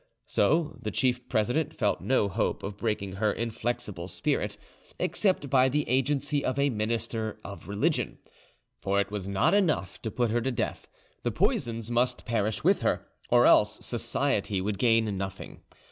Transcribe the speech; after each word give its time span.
So 0.25 0.79
the 0.81 0.89
chief 0.89 1.29
president 1.29 1.75
felt 1.75 2.01
no 2.01 2.27
hope 2.27 2.63
of 2.63 2.75
breaking 2.75 3.11
her 3.17 3.31
inflexible 3.31 4.07
spirit, 4.07 4.57
except 4.97 5.47
by 5.47 5.69
the 5.69 5.87
agency 5.87 6.43
of 6.43 6.57
a 6.57 6.71
minister 6.71 7.39
of 7.43 7.67
religion; 7.67 8.17
for 8.79 8.99
it 8.99 9.11
was 9.11 9.27
not 9.27 9.53
enough 9.53 10.01
to 10.01 10.09
put 10.09 10.31
her 10.31 10.41
to 10.41 10.51
death, 10.51 10.87
the 11.21 11.29
poisons 11.29 11.91
must 11.91 12.25
perish 12.25 12.63
with 12.63 12.81
her, 12.81 13.05
or 13.29 13.45
else 13.45 13.75
society 13.85 14.59
would 14.59 14.79
gain 14.79 15.19
nothing. 15.19 15.61